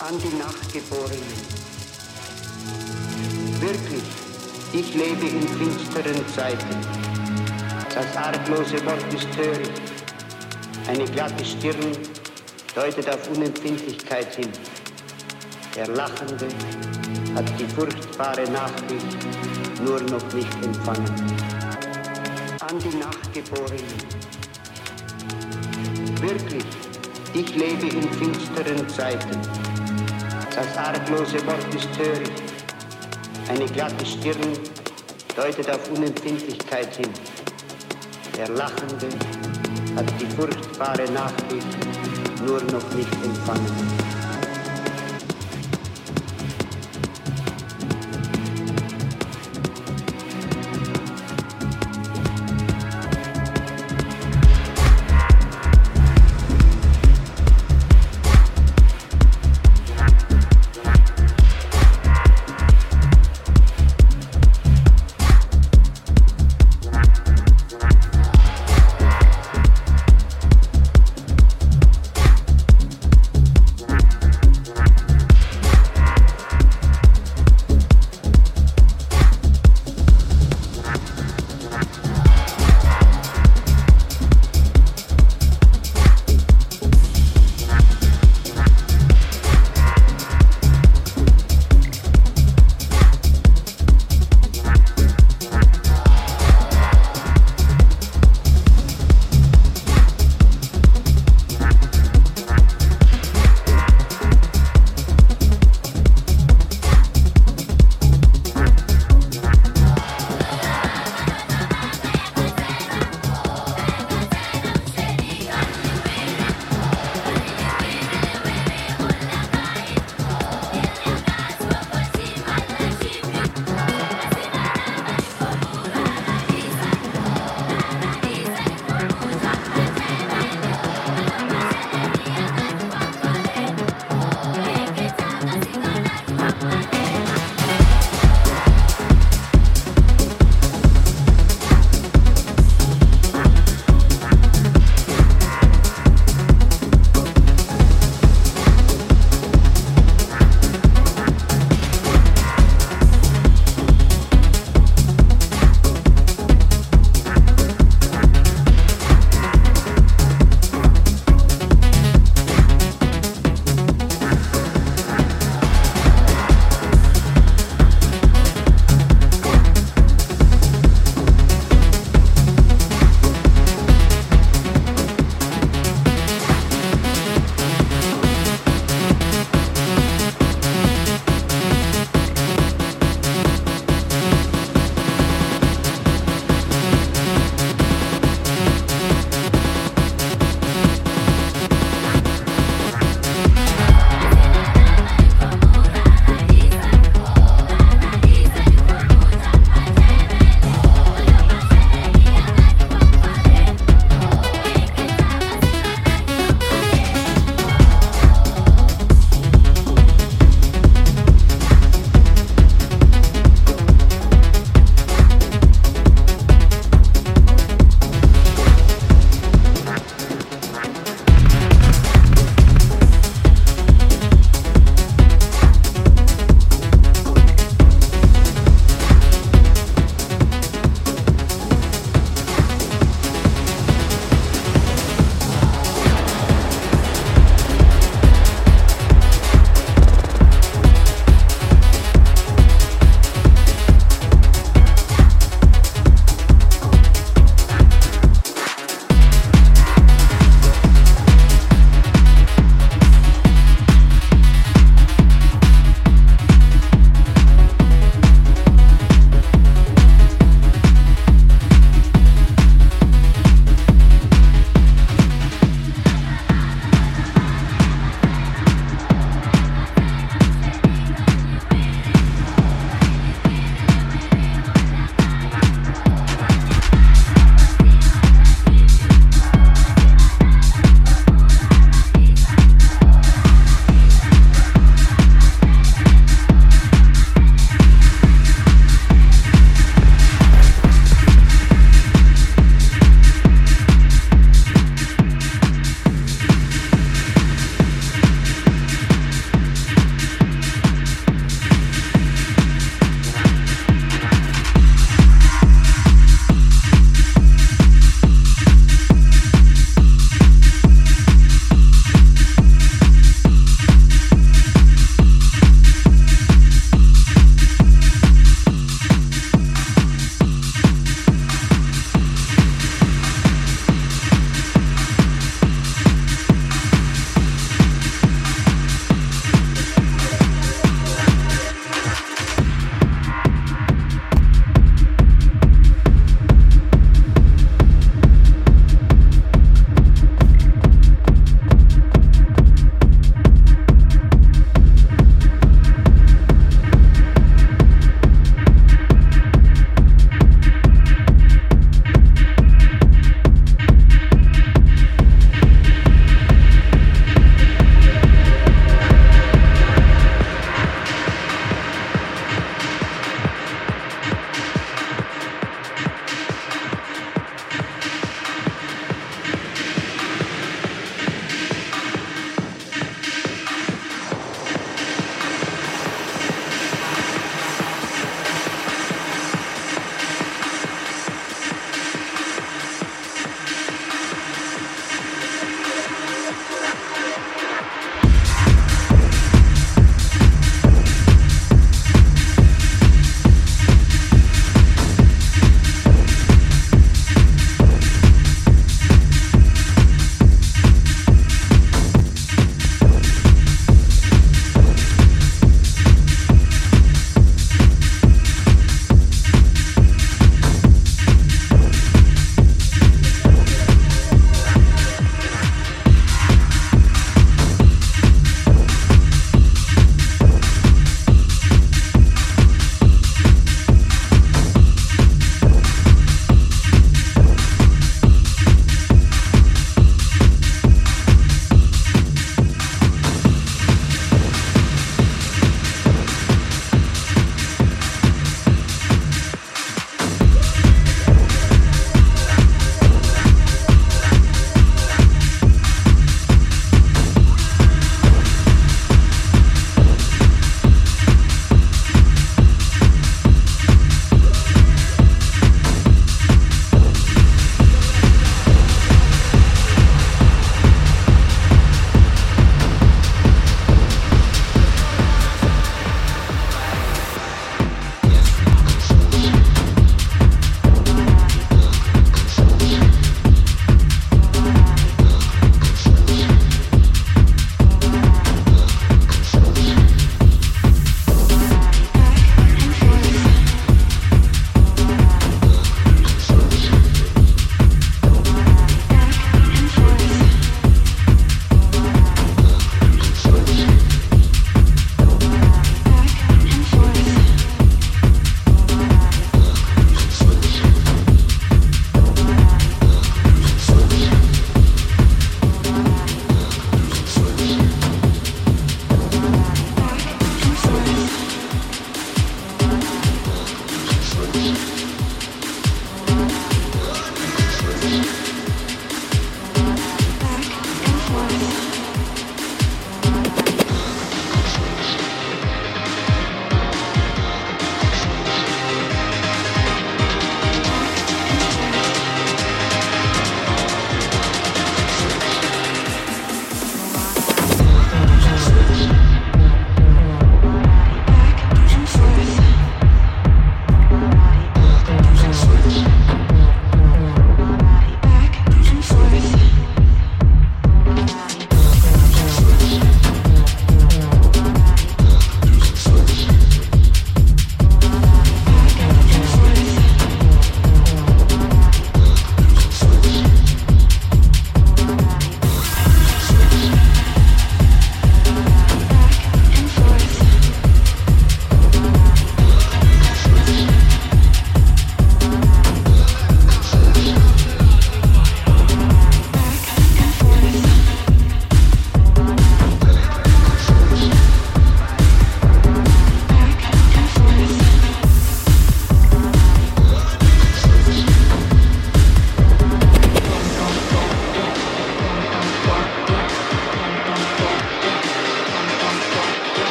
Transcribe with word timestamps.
An 0.00 0.14
die 0.20 0.36
Nachgeborenen. 0.36 1.18
Wirklich, 3.60 4.04
ich 4.72 4.94
lebe 4.94 5.26
in 5.26 5.48
finsteren 5.48 6.28
Zeiten. 6.36 6.76
Das 7.92 8.16
arglose 8.16 8.84
Wort 8.86 9.12
ist 9.12 9.26
töricht. 9.32 9.82
Eine 10.86 11.04
glatte 11.04 11.44
Stirn 11.44 11.98
deutet 12.76 13.10
auf 13.10 13.28
Unempfindlichkeit 13.34 14.36
hin. 14.36 14.52
Der 15.74 15.88
Lachende 15.88 16.46
hat 17.34 17.58
die 17.58 17.66
furchtbare 17.66 18.48
Nachricht 18.52 19.82
nur 19.84 20.00
noch 20.02 20.32
nicht 20.32 20.64
empfangen. 20.64 21.10
An 22.60 22.78
die 22.78 22.96
Nachgeborenen. 22.98 23.98
Wirklich, 26.20 26.64
ich 27.34 27.56
lebe 27.56 27.88
in 27.88 28.12
finsteren 28.12 28.88
Zeiten. 28.88 29.67
Das 30.58 30.76
arglose 30.76 31.46
Wort 31.46 31.72
ist 31.72 31.88
töricht. 31.94 32.32
Eine 33.48 33.64
glatte 33.66 34.04
Stirn 34.04 34.58
deutet 35.36 35.70
auf 35.70 35.88
Unempfindlichkeit 35.92 36.96
hin. 36.96 37.10
Der 38.36 38.48
Lachende 38.48 39.08
hat 39.94 40.06
die 40.20 40.26
furchtbare 40.26 41.08
Nachricht 41.12 42.44
nur 42.44 42.60
noch 42.72 42.92
nicht 42.92 43.12
empfangen. 43.24 44.07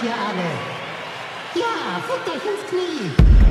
Hier 0.00 0.14
alle. 0.14 0.50
Ja, 1.54 2.00
fickt 2.06 2.28
euch 2.28 2.44
ins 2.50 2.66
Knie. 2.70 3.49